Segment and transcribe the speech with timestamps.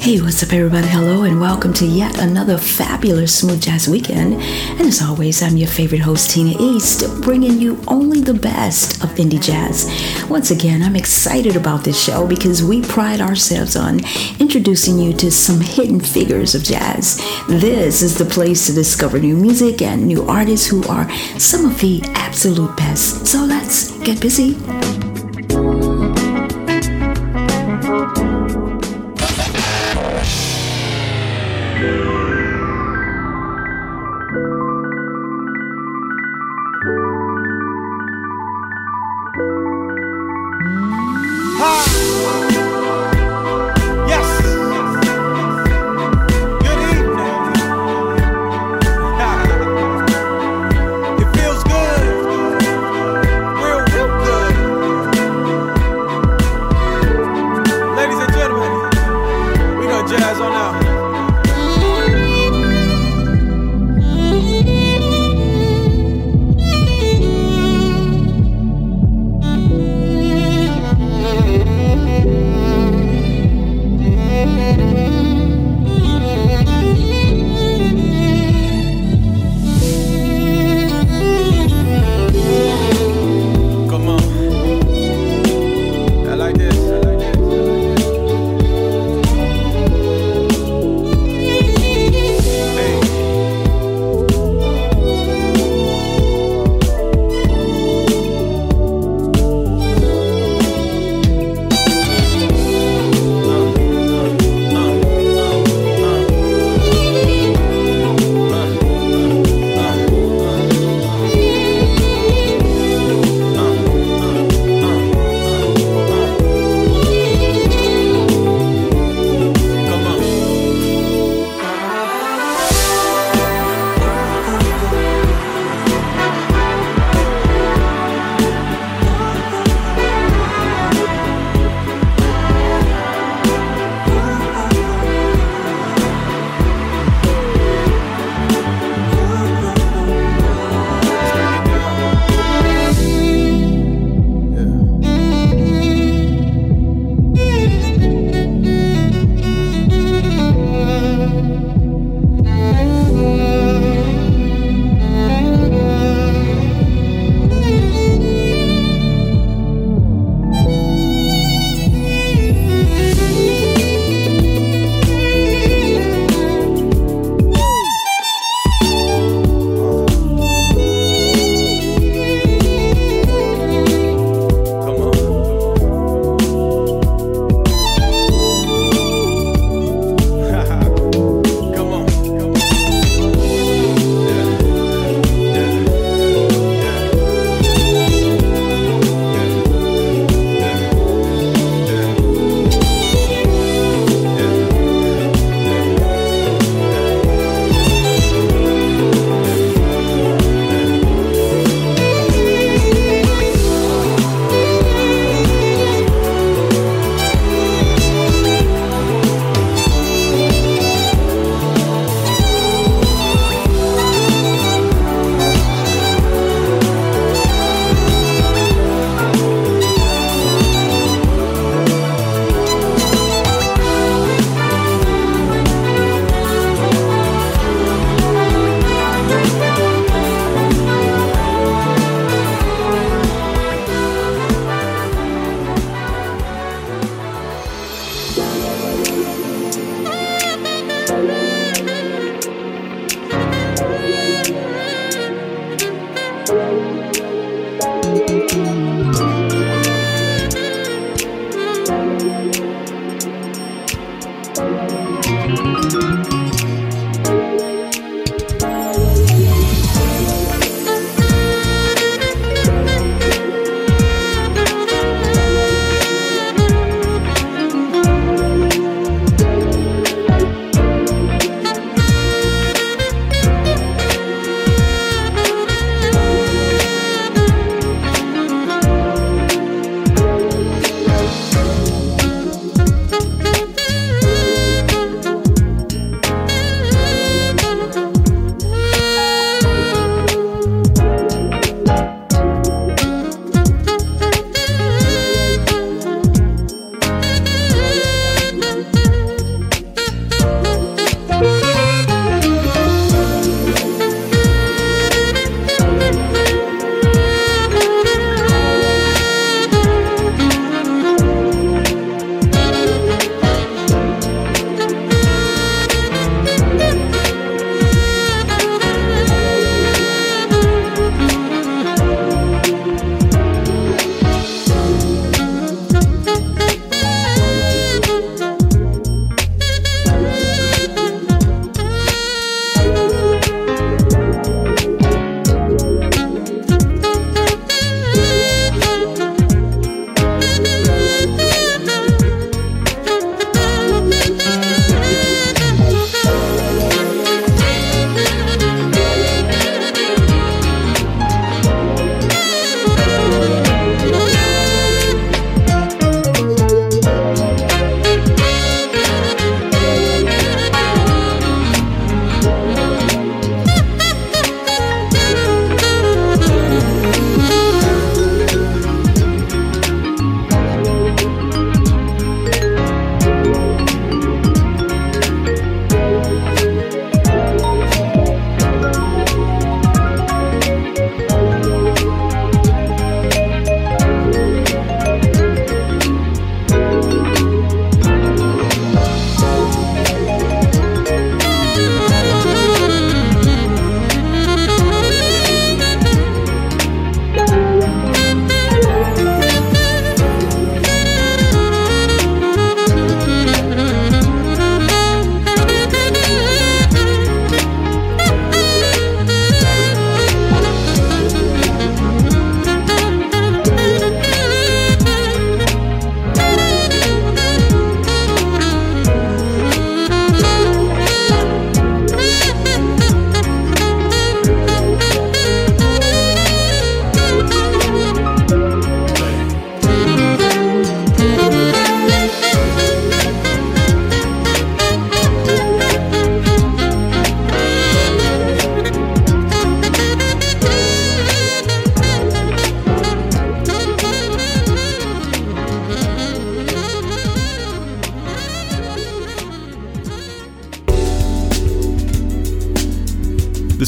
[0.00, 0.86] Hey, what's up, everybody?
[0.86, 4.32] Hello, and welcome to yet another fabulous Smooth Jazz Weekend.
[4.32, 9.10] And as always, I'm your favorite host, Tina East, bringing you only the best of
[9.10, 9.90] indie jazz.
[10.30, 14.00] Once again, I'm excited about this show because we pride ourselves on
[14.40, 17.18] introducing you to some hidden figures of jazz.
[17.46, 21.78] This is the place to discover new music and new artists who are some of
[21.78, 23.26] the absolute best.
[23.26, 24.56] So let's get busy.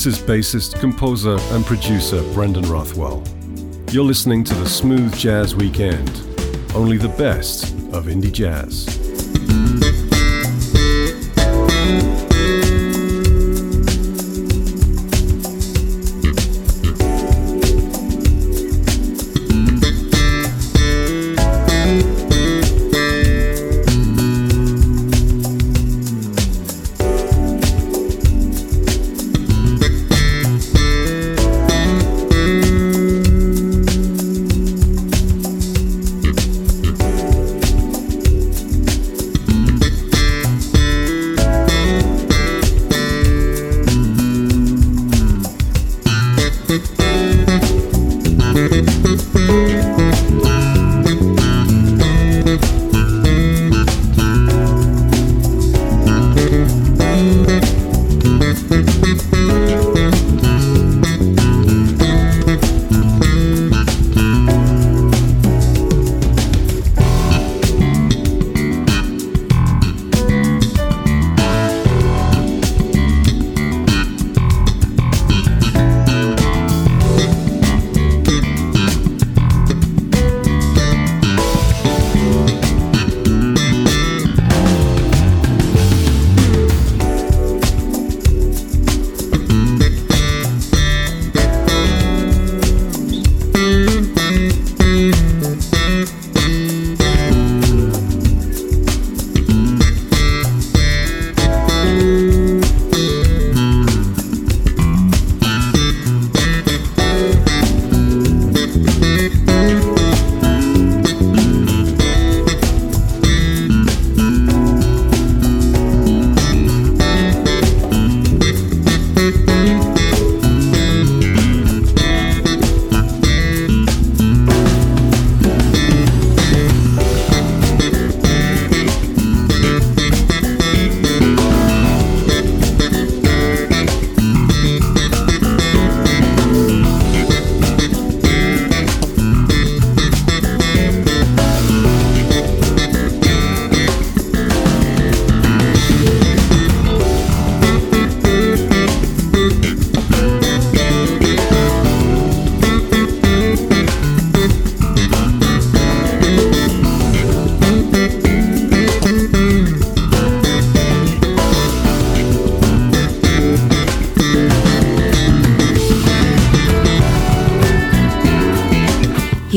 [0.02, 3.22] This is bassist, composer, and producer Brendan Rothwell.
[3.92, 6.10] You're listening to the Smooth Jazz Weekend,
[6.74, 8.91] only the best of indie jazz.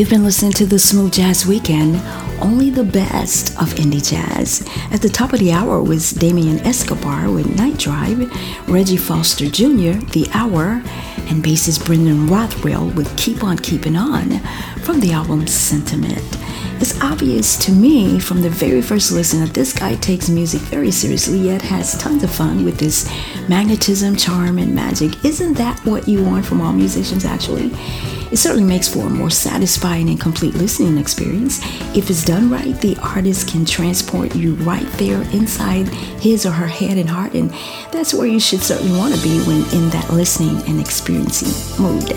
[0.05, 1.95] You've been listening to the Smooth Jazz Weekend,
[2.39, 4.63] only the best of indie jazz.
[4.91, 8.19] At the top of the hour was Damien Escobar with Night Drive,
[8.69, 10.83] Reggie Foster Jr., The Hour,
[11.27, 14.29] and bassist Brendan Rothwell with Keep On Keeping On
[14.83, 16.21] from the album Sentiment.
[16.77, 20.91] It's obvious to me from the very first listen that this guy takes music very
[20.91, 23.09] seriously, yet has tons of fun with this
[23.47, 25.23] magnetism, charm, and magic.
[25.23, 27.71] Isn't that what you want from all musicians, actually?
[28.31, 31.59] It certainly makes for a more satisfying and complete listening experience.
[31.95, 35.87] If it's done right, the artist can transport you right there inside
[36.19, 37.51] his or her head and heart, and
[37.91, 42.09] that's where you should certainly want to be when in that listening and experiencing mood.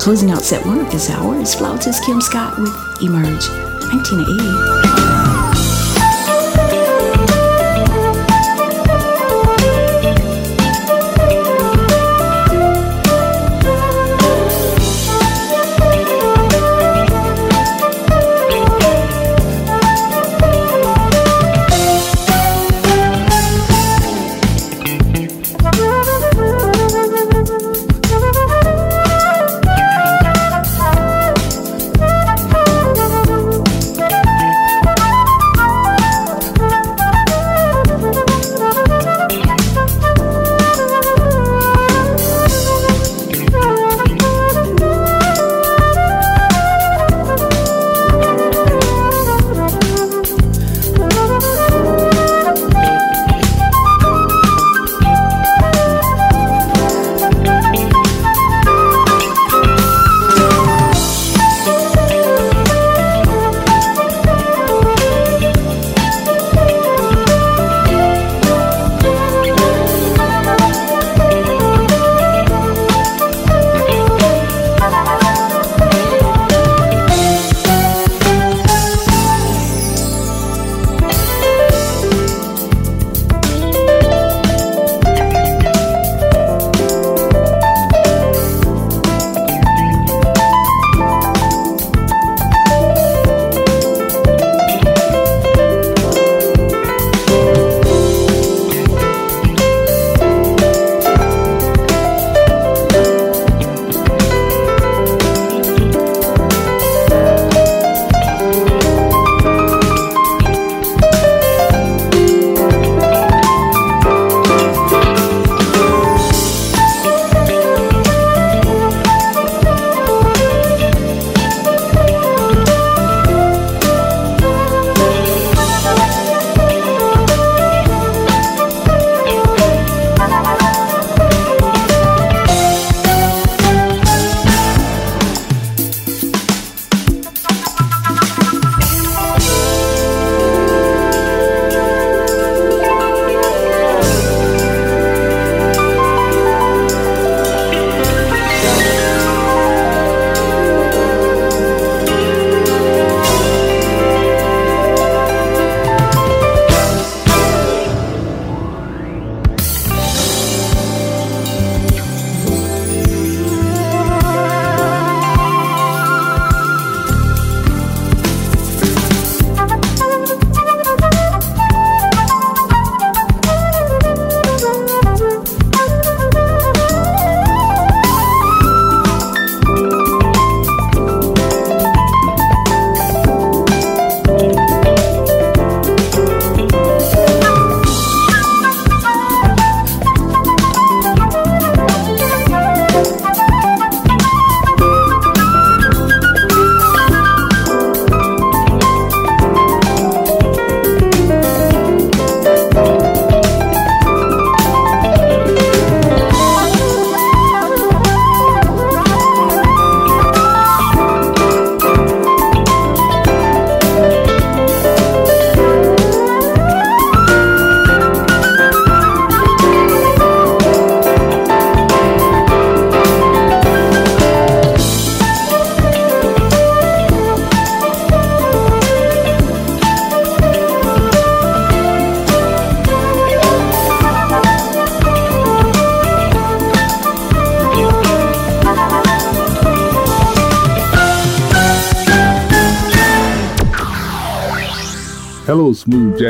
[0.00, 3.46] Closing out set one of this hour is flautist Kim Scott with Emerge,
[3.94, 5.03] 1980.
[5.03, 5.03] Hello,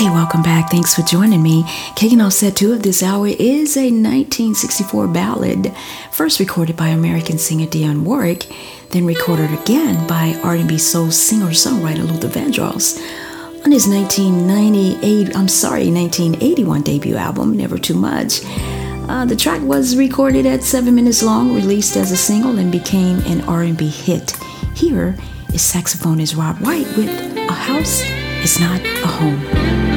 [0.00, 0.70] Hey, welcome back.
[0.70, 1.62] Thanks for joining me.
[1.94, 5.76] Kicking off set two of this hour is a 1964 ballad,
[6.10, 8.46] first recorded by American singer Dionne Warwick,
[8.92, 12.98] then recorded again by R&B soul singer-songwriter Luther Vandross
[13.62, 18.40] on his 1998, I'm sorry, 1981 debut album, Never Too Much.
[19.06, 23.18] Uh, the track was recorded at seven minutes long, released as a single, and became
[23.26, 24.30] an R&B hit.
[24.74, 25.14] Here
[25.52, 28.00] is saxophonist Rob White with "A House
[28.42, 29.89] Is Not a Home."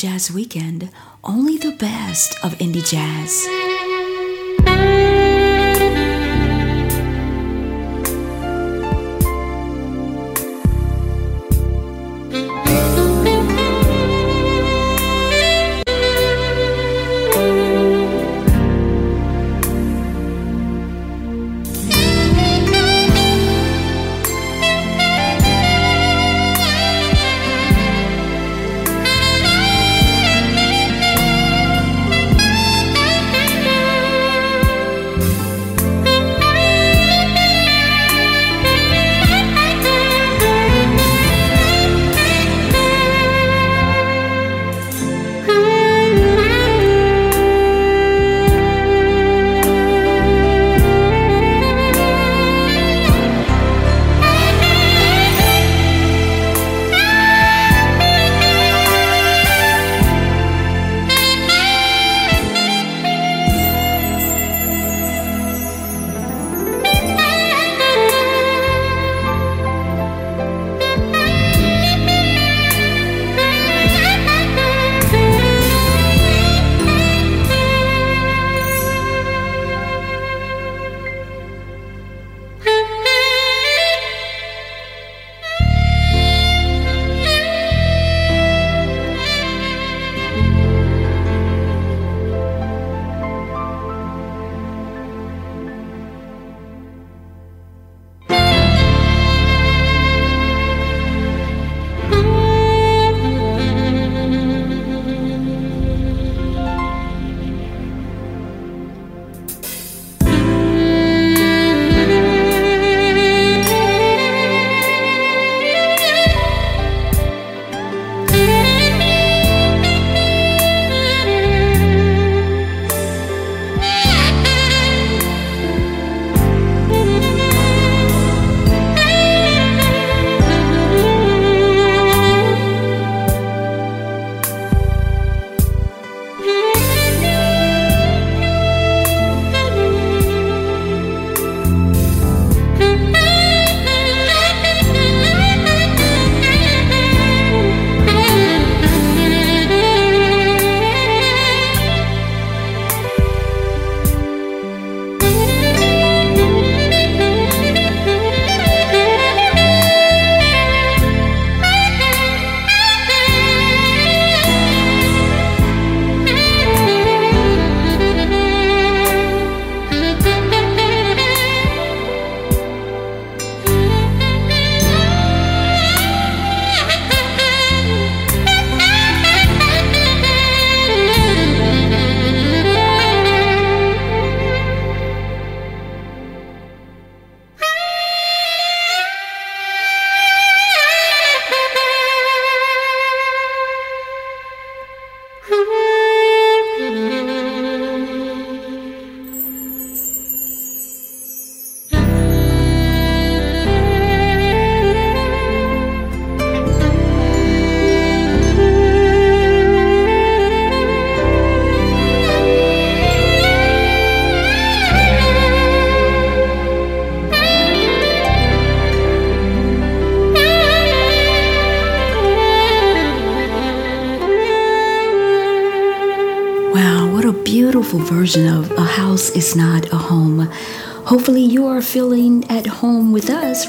[0.00, 0.88] Jazz Weekend,
[1.22, 3.59] only the best of indie jazz.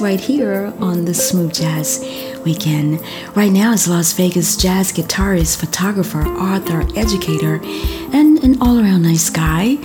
[0.02, 2.00] Right here on the Smooth Jazz
[2.44, 3.00] Weekend.
[3.36, 7.60] Right now is Las Vegas jazz guitarist, photographer, author, educator,
[8.12, 9.76] and an all around nice guy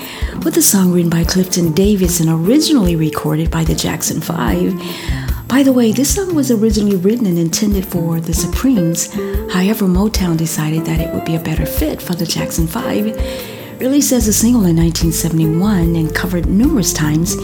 [0.43, 5.47] with a song written by Clifton Davis and originally recorded by the Jackson 5.
[5.47, 9.13] By the way, this song was originally written and intended for the Supremes.
[9.53, 14.11] However, Motown decided that it would be a better fit for the Jackson 5 Released
[14.11, 17.35] as a single in 1971 and covered numerous times,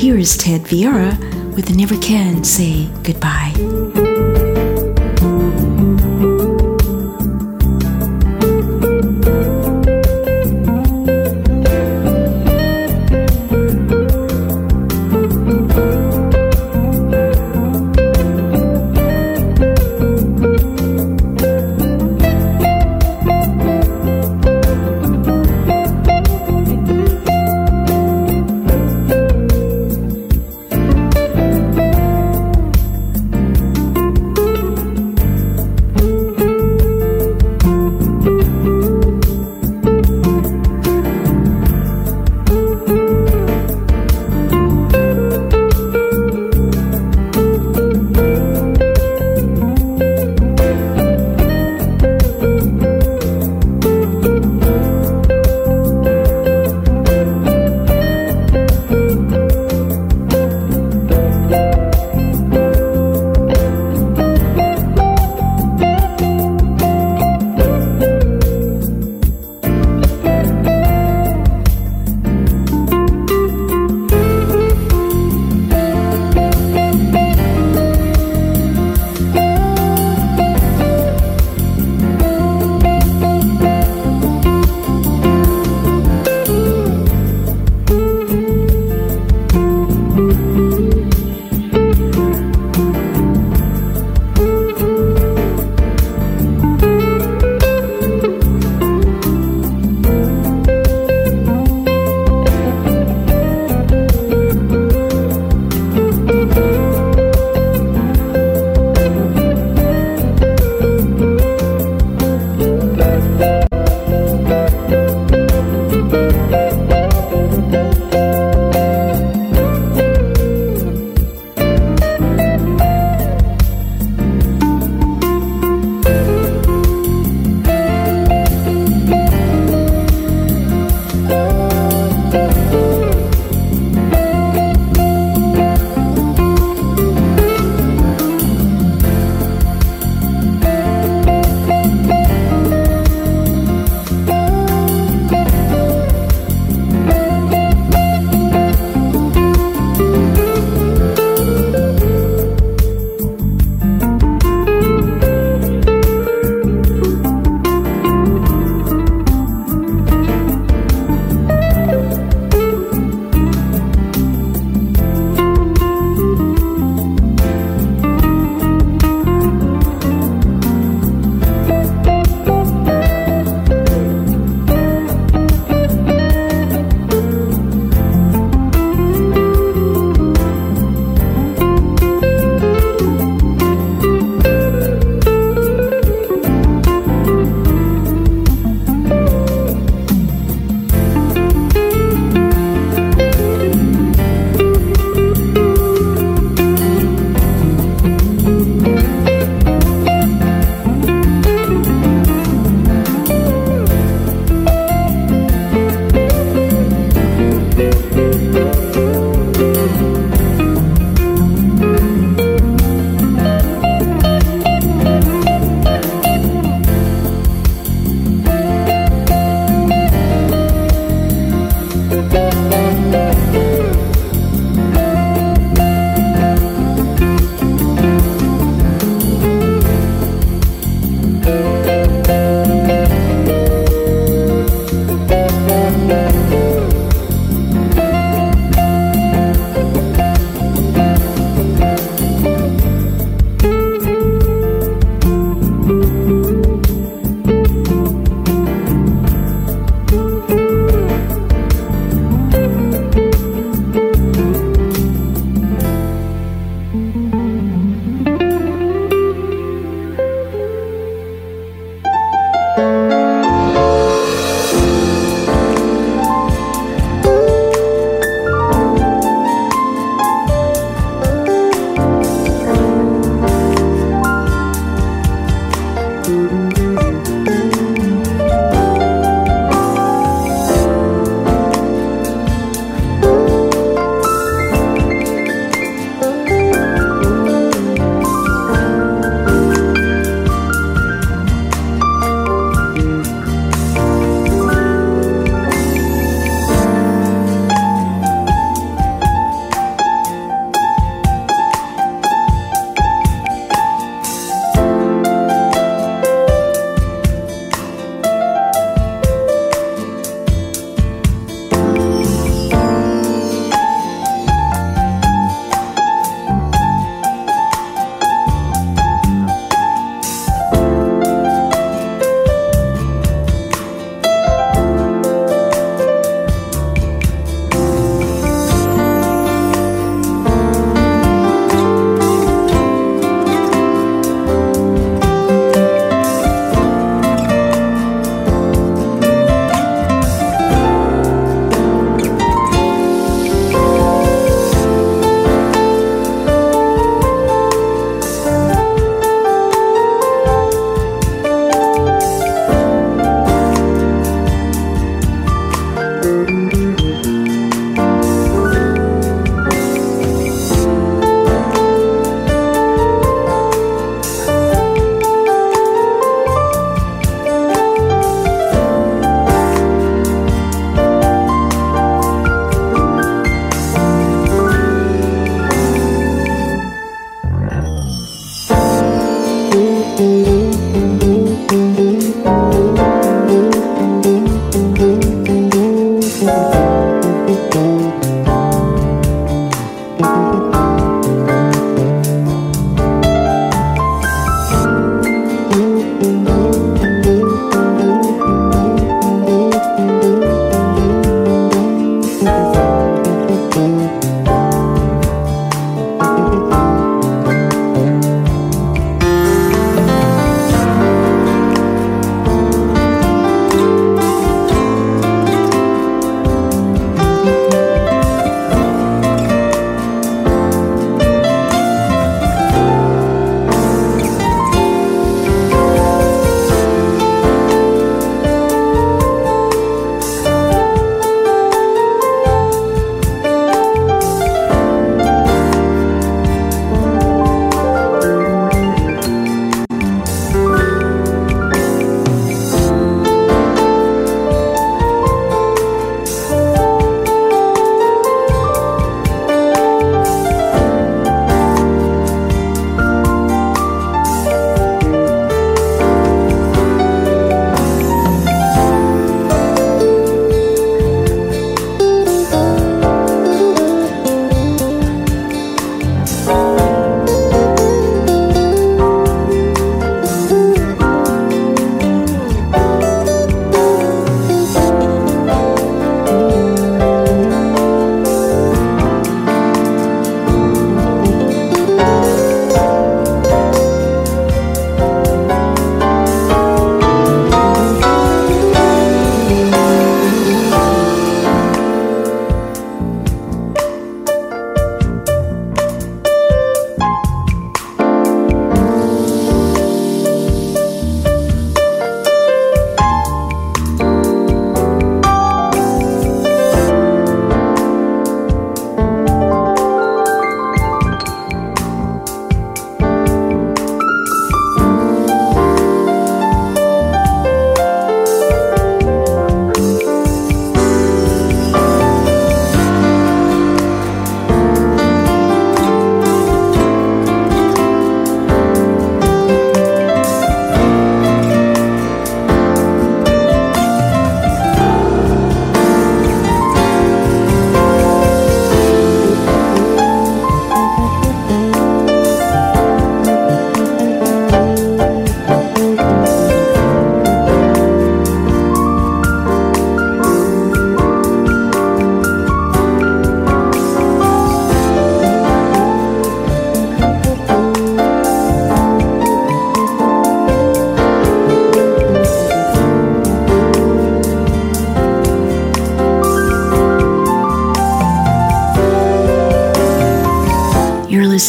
[0.00, 4.01] here is Ted Vieira with Never Can Say Goodbye.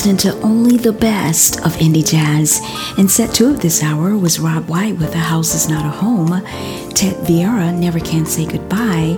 [0.03, 2.59] Listening to only the best of indie jazz.
[2.97, 5.89] And set two of this hour was Rob White with A House Is Not a
[5.89, 6.43] Home,
[6.89, 9.17] Ted Vieira, Never Can Say Goodbye,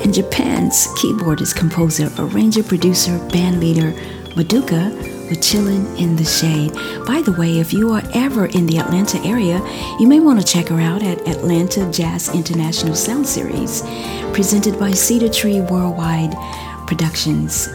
[0.00, 3.92] and Japan's keyboardist, composer, arranger, producer, band leader,
[4.32, 4.96] Madoca
[5.28, 6.72] with Chillin' in the Shade.
[7.04, 9.60] By the way, if you are ever in the Atlanta area,
[10.00, 13.82] you may want to check her out at Atlanta Jazz International Sound Series,
[14.32, 16.34] presented by Cedar Tree Worldwide
[16.86, 17.68] Productions.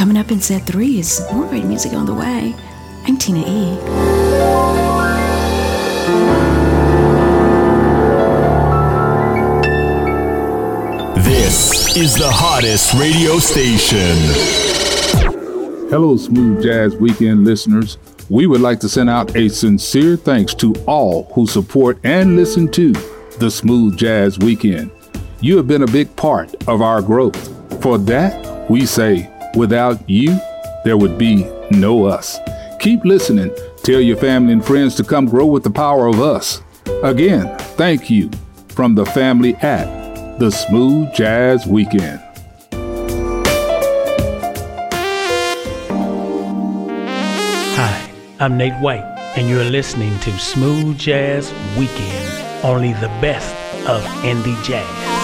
[0.00, 2.54] Coming up in set three is more great music on the way.
[3.04, 3.74] I'm Tina E.
[11.20, 14.16] This is the hottest radio station.
[15.90, 17.98] Hello, Smooth Jazz Weekend listeners.
[18.30, 22.72] We would like to send out a sincere thanks to all who support and listen
[22.72, 22.92] to
[23.38, 24.92] the Smooth Jazz Weekend.
[25.42, 27.82] You have been a big part of our growth.
[27.82, 30.38] For that, we say Without you,
[30.84, 32.38] there would be no us.
[32.78, 33.54] Keep listening.
[33.82, 36.62] Tell your family and friends to come grow with the power of us.
[37.02, 38.30] Again, thank you
[38.68, 42.20] from the family at the Smooth Jazz Weekend.
[47.76, 49.04] Hi, I'm Nate White,
[49.36, 53.54] and you're listening to Smooth Jazz Weekend, only the best
[53.88, 55.19] of indie jazz.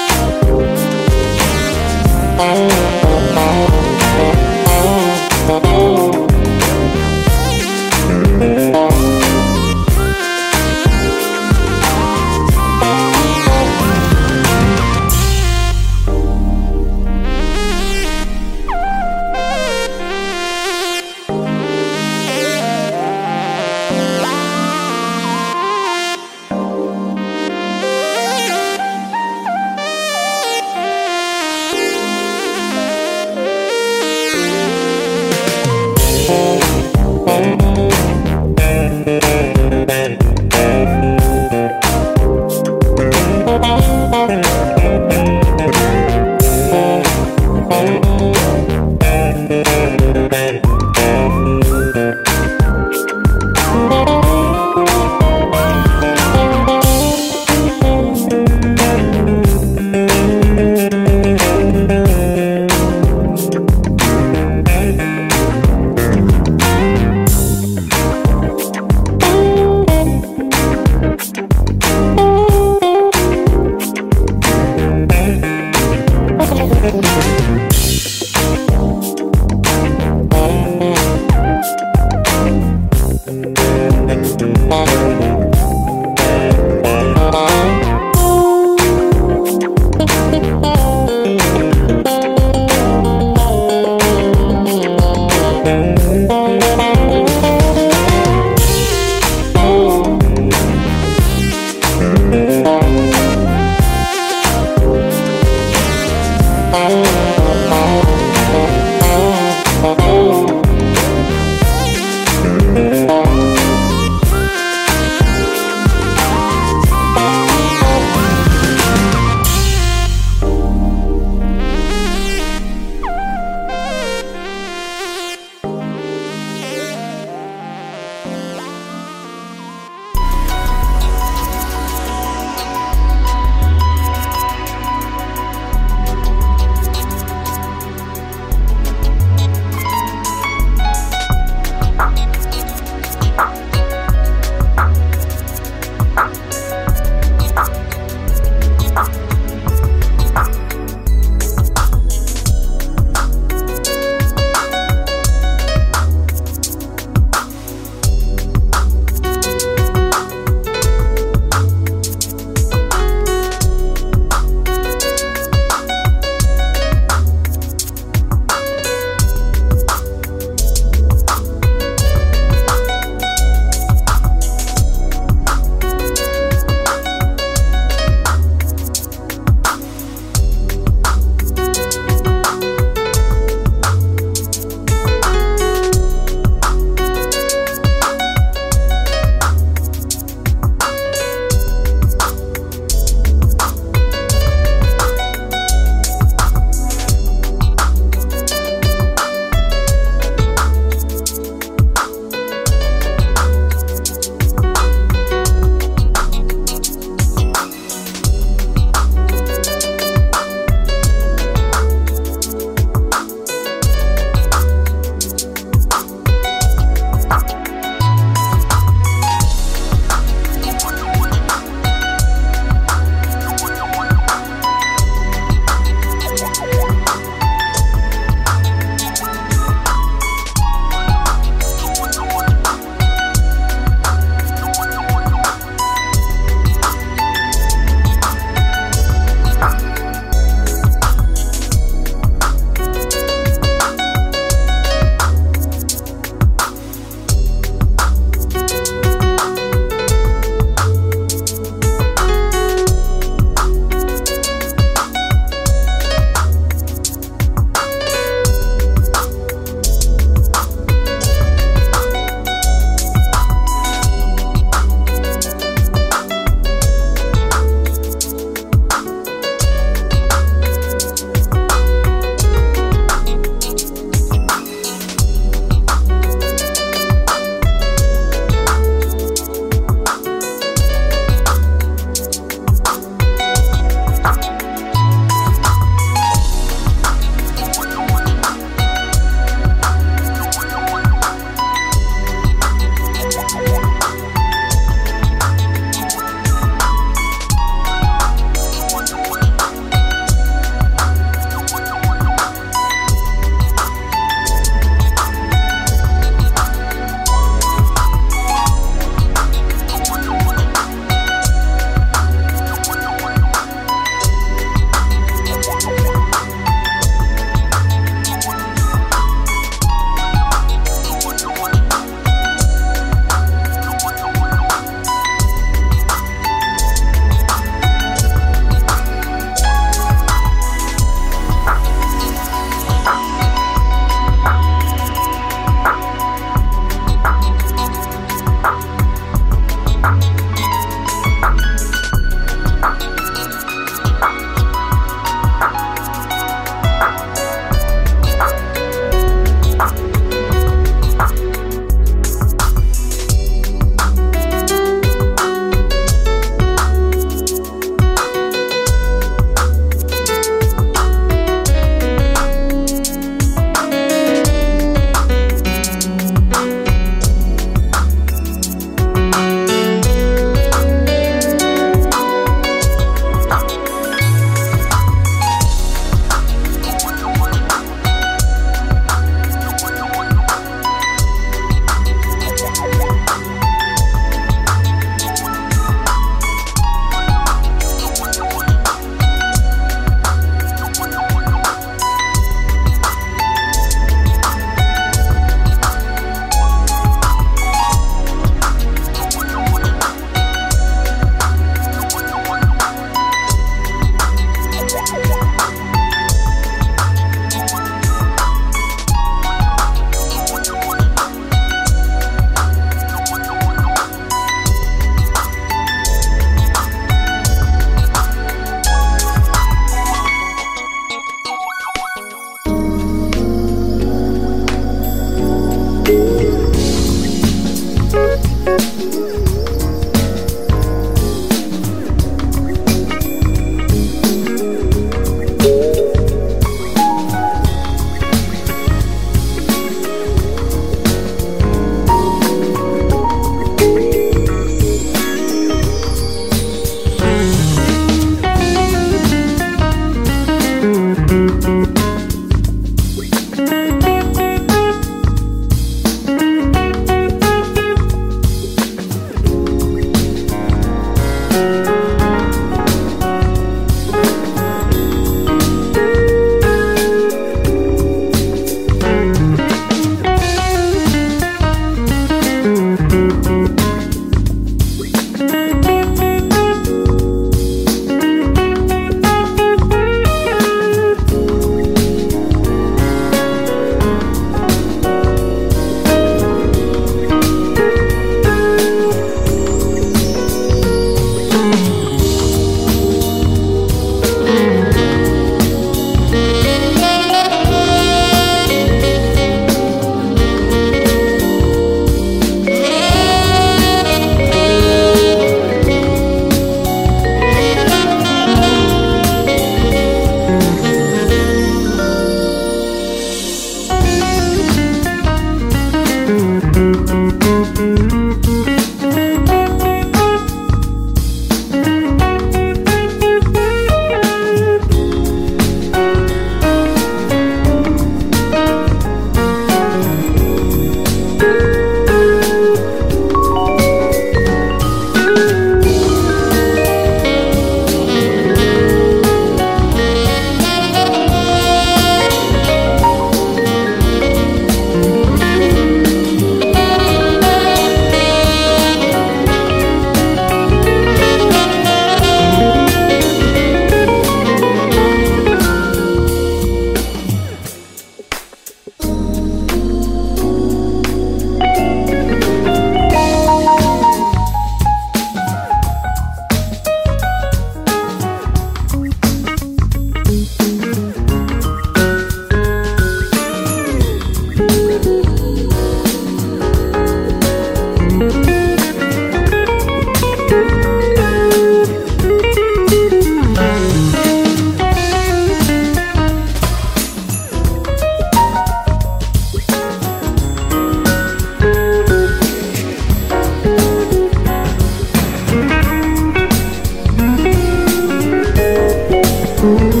[599.63, 600.00] Ooh.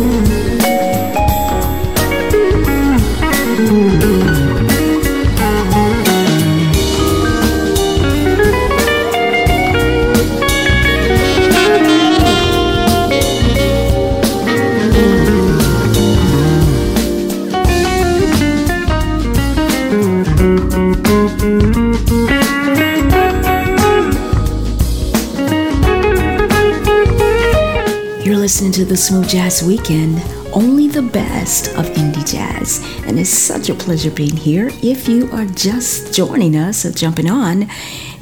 [29.01, 30.21] Smooth Jazz Weekend,
[30.53, 32.85] only the best of indie jazz.
[33.07, 34.69] And it's such a pleasure being here.
[34.83, 37.67] If you are just joining us or jumping on,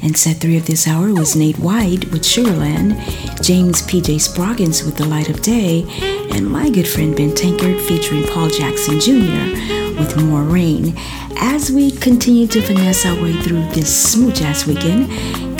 [0.02, 2.96] and set three of this hour was Nate White with Sugarland,
[3.42, 4.16] James P.J.
[4.16, 5.84] Spraggins with The Light of Day,
[6.32, 10.00] and my good friend Ben Tankard featuring Paul Jackson Jr.
[10.00, 10.94] with More Rain.
[11.36, 15.10] As we continue to finesse our way through this smooth jazz weekend,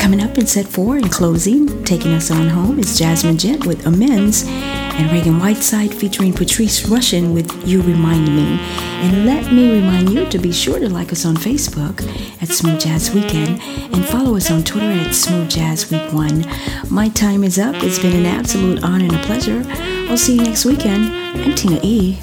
[0.00, 3.84] coming up in set four and closing, taking us on home is Jazmin Ghent with
[3.84, 8.58] Amends and Ragan Whiteside featuring Patrice Rushen with You Remind Me.
[9.02, 12.00] And let me remind you to be sure to like us on Facebook
[12.40, 13.60] at Smooth Jazz Weekend
[13.94, 16.46] and follow us on Twitter at Smooth Jazz Week 1.
[16.88, 17.74] My time is up.
[17.82, 19.62] It's been an absolute honor and a pleasure.
[20.08, 21.12] I'll see you next weekend.
[21.42, 22.18] I'm Tina E.